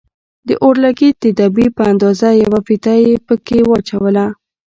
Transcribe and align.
د 0.47 0.49
اورلګيت 0.63 1.15
د 1.23 1.25
دبي 1.39 1.67
په 1.77 1.81
اندازه 1.91 2.29
يوه 2.43 2.59
فيته 2.67 2.93
يې 3.03 3.13
پکښې 3.27 3.59
واچوله. 3.69 4.25